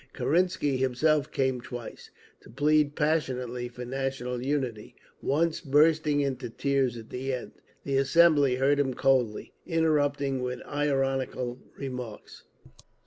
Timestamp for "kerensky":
0.13-0.77